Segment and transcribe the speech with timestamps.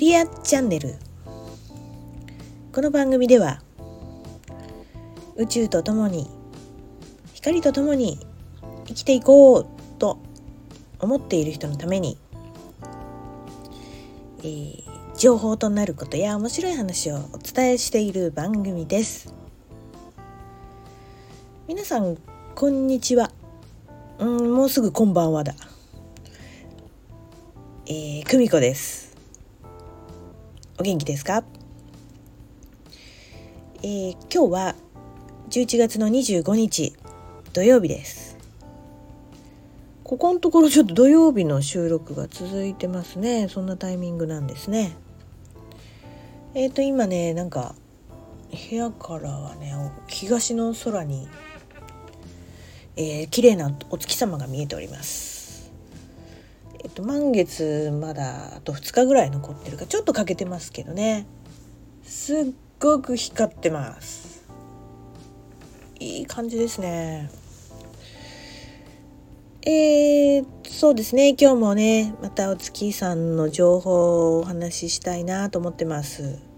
[0.00, 0.94] リアチャンネル。
[2.72, 3.60] この番組では
[5.36, 6.26] 宇宙とともに
[7.34, 8.18] 光とともに
[8.86, 9.66] 生きていこう
[9.98, 10.18] と
[11.00, 12.16] 思っている人のために、
[14.38, 14.82] えー、
[15.18, 19.34] 情報となることや面白い話をお伝えしている番組です。
[21.68, 22.16] 皆さん
[22.54, 23.30] こんにちは。
[24.18, 25.54] うんもうすぐこんばんはだ。
[27.84, 29.09] えー、久美子です。
[30.80, 31.44] お元気ですか？
[33.82, 34.74] えー、今日は
[35.50, 36.96] 11月の25日
[37.52, 38.38] 土曜日です。
[40.04, 43.48] ここのところちょっと土曜日の収録が続いてますね。
[43.50, 44.96] そんなタイミングなんですね。
[46.54, 47.74] えっ、ー、と今ねなんか
[48.70, 49.74] 部屋からはね
[50.08, 51.28] 東の空に
[52.96, 55.39] えー、綺麗なお月様が見えております。
[56.82, 61.26] えっと満月まだあと2日ぐらい残ってるかちょっと欠けてますけどね。
[62.02, 62.46] すっ
[62.78, 64.48] ごく光ってます。
[65.98, 67.30] いい感じですね。
[69.62, 71.36] えー、そうですね。
[71.38, 76.49] 今日もねまたお月さんの情報をお話ししたいなと思ってます。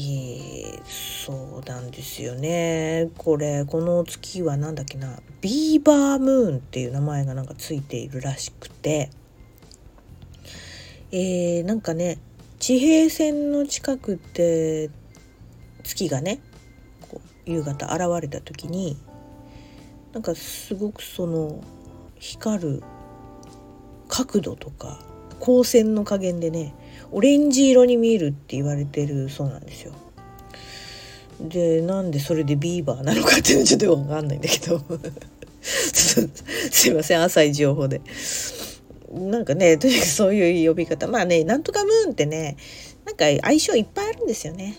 [0.00, 3.10] ー、そうなんですよね。
[3.18, 5.18] これこの月は何だっけな。
[5.40, 9.10] ビーバームーンっていう名前がなんかついているらしくて。
[11.10, 12.18] えー、なんかね
[12.58, 14.90] 地平線の近くって
[15.82, 16.40] 月がね
[17.00, 18.96] こう夕方現れた時に
[20.12, 21.62] なんかすごくその
[22.18, 22.82] 光る
[24.06, 25.00] 角度とか
[25.40, 26.74] 光線の加減でね
[27.10, 29.92] オレンジ色に見えるって言われてるそうなんですよ。
[31.40, 34.82] でなんでそれでビーバーなのかっていうのちょっと分かんないんだけど
[35.62, 38.00] すいません浅い情報で。
[39.10, 42.58] なんかねとにかくそういう呼び方まあねなんとかムーンってね
[43.06, 44.76] なんか相性いっぱいあるんですよね。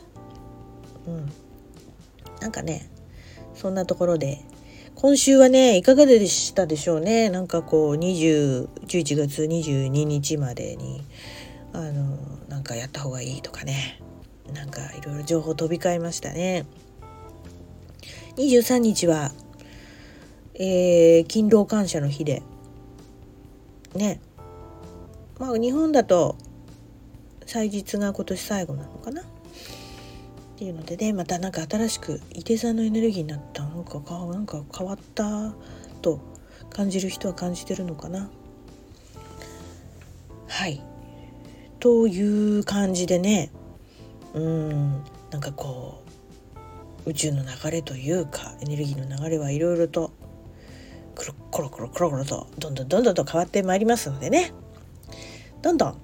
[1.07, 1.31] うん、
[2.39, 2.91] なんかね
[3.55, 4.41] そんなところで
[5.01, 7.29] 今週はねいかがでしたでしょうね。
[7.29, 11.01] なんかこう20 11月22日までに
[11.71, 12.17] あの
[12.49, 14.01] なんかやった方がいいとかね。
[14.53, 16.65] なんかいろいろ情報飛び交いましたね。
[18.35, 19.31] 23日は、
[20.55, 22.43] えー、勤労感謝の日で
[23.95, 24.19] ね。
[25.39, 26.35] まあ日本だと
[27.45, 29.23] 祭日が今年最後なのかな。
[30.59, 35.53] っていうのでねまたなんか新しく伊手座のエネルギーになったなんかなんか変わった
[36.01, 36.19] と
[36.69, 38.29] 感じる人は感じてるのかな。
[40.49, 40.83] はい。
[41.79, 43.51] という感じでね
[44.33, 46.03] うんなんかこ
[47.05, 50.11] う宇宙の流れというかエネルギーの流れはいろいろと
[51.15, 54.51] コロコロコロコロコロとどんどんどんどんと変わってまいりますのでね。
[55.61, 55.95] どんどんあ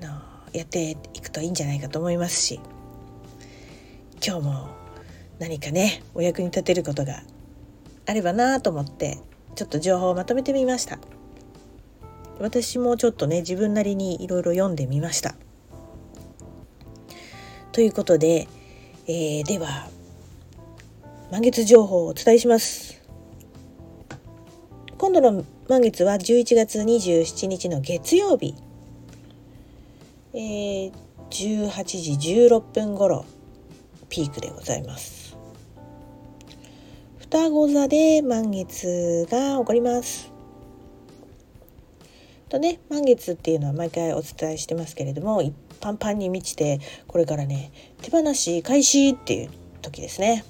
[0.00, 0.22] の
[0.54, 2.58] やっていくといいんじゃないかと思いますし。
[4.24, 4.68] 今日も
[5.40, 7.24] 何かねお役に立てることが
[8.06, 9.18] あればなと思って
[9.56, 11.00] ちょっと情報をまとめてみました。
[12.38, 15.34] 私もちょっとね自分なりにいろいろ読んでみました。
[17.72, 18.46] ということで、
[19.06, 19.88] えー、では
[21.32, 23.02] 満月情報をお伝えします。
[24.98, 28.54] 今度の満月は11月27日の月曜日、
[30.32, 30.92] えー、
[31.28, 33.24] 18時16分頃。
[34.12, 35.38] ピークでございます。
[37.18, 40.30] 双子座で満月が起こります。
[42.50, 45.42] とね満月っていうのは毎回お伝えしてますけれども
[45.80, 49.50] パンパンに満ちてこれからね手放し開始っていう
[49.80, 50.44] 時ですね、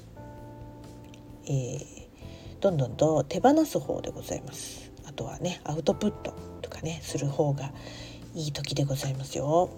[1.44, 1.80] えー、
[2.58, 4.90] どんどんと手放す方でございます。
[5.06, 7.72] あとはねアウトプットとかねする方が
[8.34, 9.70] いい時でございますよ、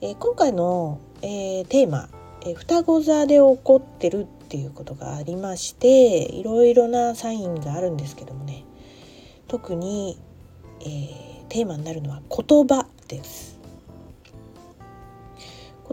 [0.00, 2.08] えー、今回の、えー、テーマ、
[2.44, 8.64] え双子座で起こってるっていうことがありましていろいろなサインがあるんですけどもね。
[9.48, 10.18] 特に、
[10.80, 13.58] えー、テーマになるのは言葉です。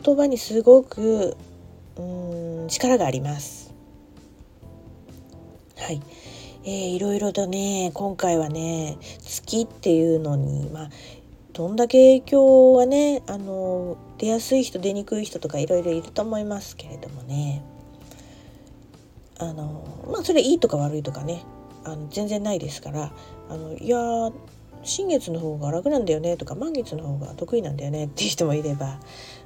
[0.02, 1.36] 言葉にすごく
[1.98, 2.02] う
[2.64, 3.74] ん力があります。
[5.78, 6.02] はい、
[6.64, 10.90] えー、いろいろとね今回はね月っていうのにまあ
[11.54, 17.64] どんだけ影響はねあの出やすい人出にくい人とかいろいろいると思いますけれどもね
[19.40, 21.44] あのまあそれいいとか悪いとかね
[21.86, 23.12] あの全然ないですから
[23.50, 23.98] あのいや
[24.84, 29.00] 新月の方が楽なんだよねとか満月の方が得意なんだよねっていう人もいれば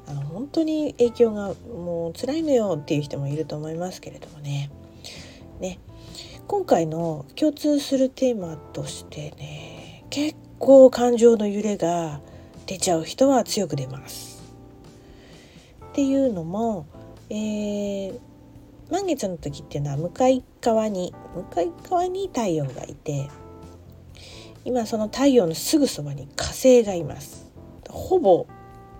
[0.08, 4.70] あの本当に影響がもう辛いのよっていう人もいると思いますけれどもね。
[5.60, 5.80] ね
[6.48, 12.20] 今回の共通するテーマとしてね結構感情の揺れが
[12.66, 14.33] 出ちゃう人は強く出ます。
[15.94, 16.88] っていうのも、
[17.30, 18.20] えー、
[18.92, 23.30] 満月の時っていうのは向かい側に向かい側に太陽がいて
[24.66, 27.46] 今その太陽のすぐそばに火星がいます。
[27.90, 28.48] ほぼ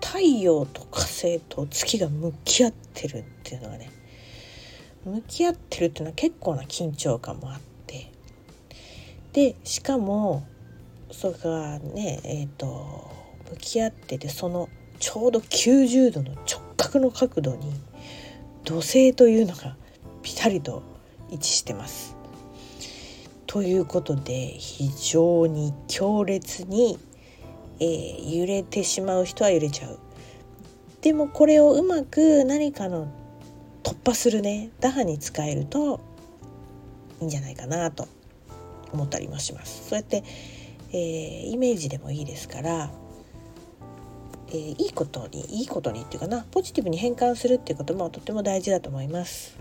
[0.00, 3.90] 太陽と火星と月が向き合ってるっていうのがね
[5.04, 8.12] 向き合ってるっていうのは結構な緊張感もあって。
[9.32, 10.46] でしかも
[11.10, 13.10] それがねえっ、ー、と
[13.50, 14.68] 向き合っててその
[15.00, 17.72] ちょうど90度の直角の角度に
[18.64, 19.74] 土星というのが
[20.22, 20.82] ピタリと
[21.30, 22.14] 位置してます。
[23.46, 26.98] ということで非常に強烈に、
[27.80, 29.98] えー、揺れてしまう人は揺れちゃう。
[31.00, 33.08] でもこれをうまく何かの
[33.82, 36.00] 突破するね打破に使えると
[37.20, 38.08] いいんじゃないかなと
[38.92, 39.88] 思ったりもします。
[39.88, 40.22] そうやって、
[40.90, 42.90] えー、イメージでもいいですから
[44.54, 49.58] えー、いいことにいいことにっていうかなポジティブに変換するっていうこともとっても大事だと思います。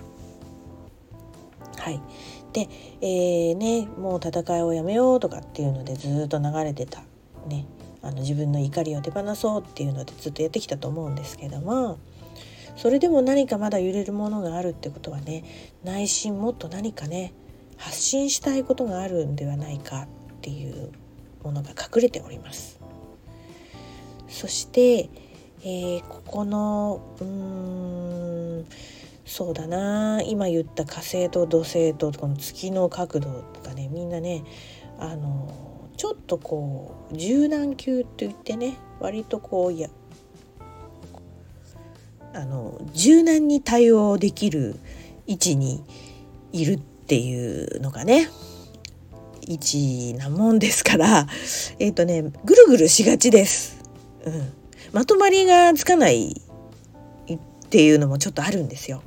[1.79, 1.99] はい、
[2.53, 2.69] で、
[3.01, 7.01] えー、ねもう戦いをやめようとかっていうのでずっと流れてた、
[7.47, 7.65] ね、
[8.01, 11.97] あの自分の怒りを手放そうっていうのでずっとやってきたと思うんですけども
[12.77, 15.43] それでも何かまだ揺れるものがあるってことはね
[15.83, 17.33] 内心もっと何かね
[17.75, 20.07] 発信したいことがあるんではないかっ
[20.41, 20.91] ていう
[21.43, 22.82] ものが隠れております。
[24.27, 25.09] そして、
[25.61, 27.25] えー、ここのうー
[28.61, 28.65] ん
[29.25, 34.43] そうだな今言った火星と土星とこの月の角度とかねみんなね
[34.99, 39.89] あのちょっとこう柔軟球って言ってね割とこういや
[42.33, 44.75] あの柔軟に対応できる
[45.27, 45.83] 位置に
[46.51, 48.27] いるっていうのがね
[49.47, 51.27] 位置なもんですから
[51.79, 53.72] えっ、ー、とねぐるぐるしがちです。
[54.25, 54.53] うん、
[54.91, 56.41] まとまりがつかない
[57.33, 57.39] っ
[57.69, 59.01] ていうのもちょっとあるんですよ。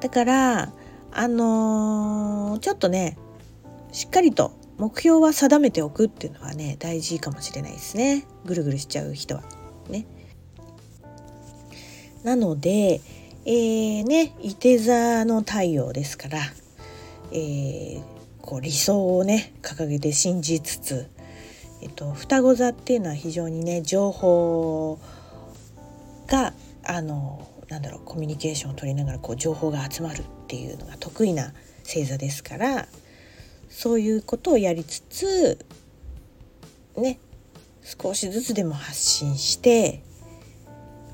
[0.00, 0.72] だから
[1.12, 3.18] あのー、ちょっとね
[3.92, 9.42] しっかりと目標は定めておくっていうのはね大事かもしれないですねぐるぐるしちゃう人は
[9.88, 10.06] ね。
[12.24, 13.00] なので、
[13.44, 16.38] えー、ねいて座の太陽ですから、
[17.32, 18.02] えー、
[18.40, 21.10] こう理想をね掲げて信じつつ
[21.82, 25.00] えっと、双子座っていうのは非常にね情報
[26.28, 31.52] があのなんだろうコミュニケーションを取りながらこう情報が集まるっていうのが得意な
[31.84, 32.86] 星座ですから
[33.68, 35.58] そういうことをやりつつ
[36.96, 37.18] ね
[37.82, 40.02] 少しずつでも発信して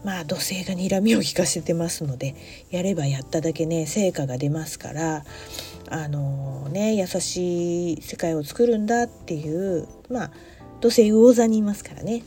[0.04, 2.34] まあ土星が睨みを利かせてますので
[2.70, 5.24] やればやっただけね成果が出ますから
[5.90, 10.30] あのね優しい世界を作るんだっていうまあ
[10.80, 12.22] どうせ魚座にいますからね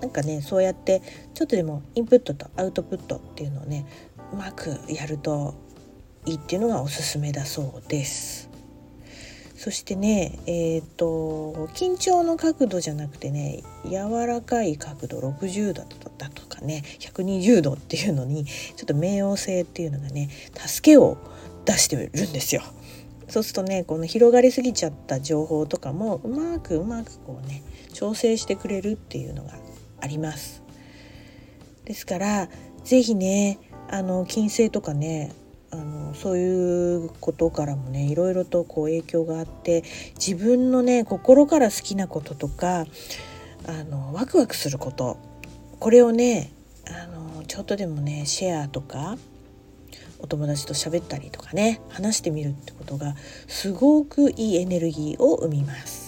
[0.00, 1.02] なんかねそうやって
[1.34, 3.86] ちょっとでもインプットとアウトプットっていうのをね
[4.32, 5.54] うまくやると
[6.26, 8.50] いいっていうのがおすすめだそうです。
[9.56, 15.82] そしてねえっ、ー、と緊張の角度じゃなくてね柔らかい角度60度
[16.18, 21.16] だとかね120度っていうのにちょっと冥王星っていうのがね助けを
[21.64, 22.62] 出してるんですよ。
[23.28, 29.54] そうするとねこの広がりすぎちゃった情報とかもうまくうまくこうね調整してくれるっていうのが
[30.00, 30.62] あります。
[31.84, 32.48] ですから
[32.84, 35.32] 是非ねあの金星とかね
[35.70, 42.86] あのそういうことからもねいろいろとこう影響があって自分のね心から好きなこととか
[43.66, 45.18] あのワクワクすること
[45.78, 46.52] これをね
[46.88, 49.16] あのちょっとでもねシェアとか
[50.18, 53.14] お友達と喋ったりとかね話してみるってことが
[53.46, 56.06] すごくいいエネルギーを生みます。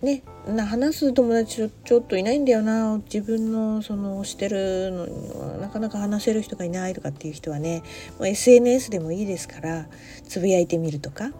[0.00, 7.82] ね、な話す友達ちょっといないんだよな自分のそのしてるのにはなかなか話せる人がいないとかっていう人はね
[8.16, 9.88] もう SNS でもいいですから
[10.28, 11.32] つぶやいてみるとか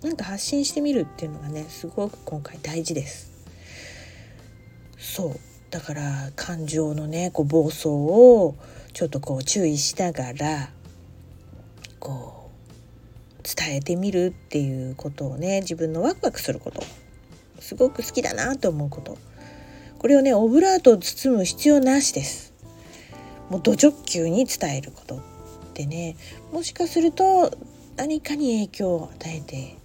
[0.00, 3.32] 何か発信してみるっていうのがねすごく今回大事です。
[4.96, 5.40] そう
[5.70, 8.54] だから感情のねこう暴走を
[8.98, 10.70] ちょっとこう注意しながら
[12.00, 12.50] こ
[13.38, 16.82] う伝えてみるっていうことをね自分のワクワクすること。
[17.60, 19.16] すごく好きだなと思うこと。
[20.00, 22.52] これをねオブラートを包む必要なしです。
[23.50, 25.20] もうド直球に伝えることっ
[25.74, 26.16] てね
[26.50, 27.56] もしかすると
[27.96, 29.76] 何かに影響を与えて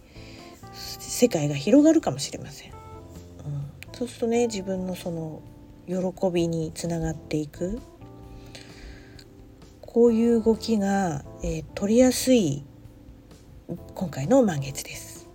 [0.73, 2.75] 世界が広がるかもしれません、うん、
[3.93, 5.43] そうするとね自分のその
[5.87, 5.95] 喜
[6.31, 7.79] びにつながっていく。
[9.93, 12.63] こういう動きが、えー、取りやすい
[13.93, 15.29] 今回の満月です。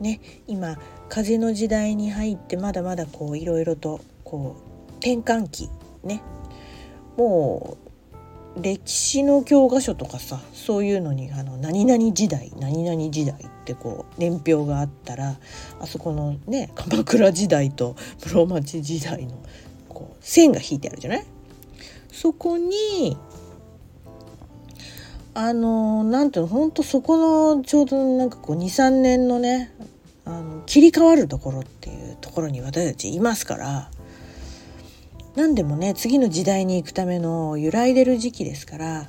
[0.00, 0.78] ね今
[1.10, 4.56] 風の時代に入ってまだまだこういろいろとこ
[4.88, 5.68] う転換期
[6.02, 6.22] ね
[7.18, 7.76] も
[8.56, 15.36] う歴史の教科書とかさそういうのにあの何々時代何々時代ってこう年表があったら
[15.78, 19.38] あそこのね鎌倉時代と室町時代の
[19.90, 21.24] こう線が引いてあるじゃない？
[22.20, 23.16] そこに
[25.32, 27.16] あのなんていうのほんとそこ
[27.56, 29.72] のちょうどなんかこう23年のね
[30.26, 33.90] あの切り替わるところっていうところに私たちいますから
[35.34, 39.08] 何でもね次の時代に行くための揺らいでる時期ですから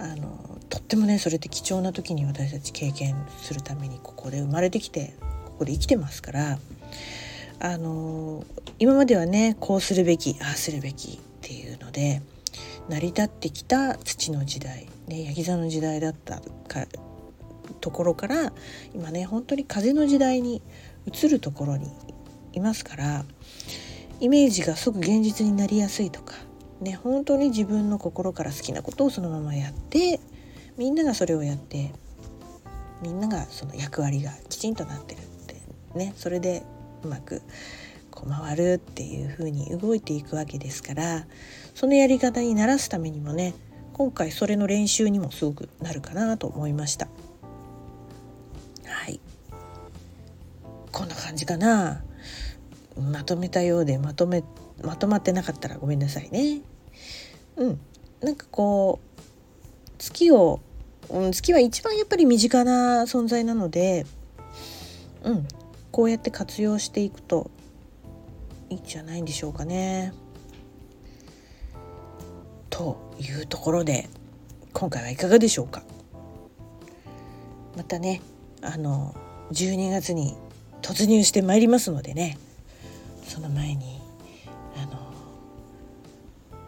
[0.00, 5.14] あのとってもねそれって貴重な時に私たち経験するためにここで生まれてきて
[5.44, 6.58] ここで生きてますから
[7.60, 8.42] あの
[8.80, 12.22] 今まではねこうするべきああするべきっていうので
[12.88, 16.86] 成り立ってきた土の時代、ね、ヤギ座の時代だったか
[17.82, 18.52] ところから
[18.94, 20.62] 今ね本当に風の時代に
[21.06, 21.90] 移るところに
[22.52, 23.24] いますから
[24.20, 26.34] イメージが即現実になりやすいとか
[26.80, 30.20] ね本当に自分の心から好きなことをそのままやって
[30.78, 31.92] みんながそれをやって
[33.02, 35.56] みんながその役割がきちんとなってるって
[35.94, 36.62] ねそれで
[37.02, 37.42] うまく
[38.14, 41.26] こう回るっていう風に動いていくわけですから
[41.74, 43.54] そのやり方に慣らすためにもね
[43.92, 47.06] 今回それの練習にもすごくなるかなと思いました。
[48.84, 49.20] はい。
[50.90, 52.02] こんな感じかな。
[53.00, 54.42] まとめたようでまとめ
[54.82, 56.60] まとまってなかったらごめんなさいね。
[57.56, 57.80] うん。
[58.20, 60.58] なんかこう月を、
[61.10, 64.06] うん、月は一番やっぱり身近な存在なので
[65.22, 65.46] うん。
[65.92, 67.48] こうやって活用していくと
[68.74, 70.12] いんじゃないんでしょうかね。
[72.70, 74.08] というところで
[74.72, 75.84] 今回はいかがでしょうか
[77.76, 78.20] またね
[78.62, 79.14] あの
[79.52, 80.34] 12月に
[80.82, 82.36] 突入してまいりますのでね
[83.22, 84.00] その前に
[84.76, 84.98] あの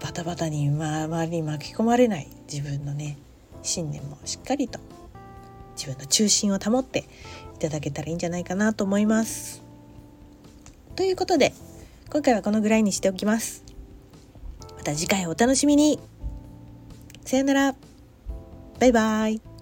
[0.00, 3.18] バタバタに、周りに巻き込まれない自分のね
[3.62, 4.78] 信念もしっかりと
[5.74, 7.04] 自分の中心を保って
[7.56, 9.62] いただけたらいいんじゃないかなと思います。
[10.94, 11.52] ということで
[12.10, 13.64] 今回はこのぐらいにしておきます。
[14.76, 15.98] また次回お楽しみに。
[17.24, 17.74] さよなら。
[18.78, 19.55] バイバイ。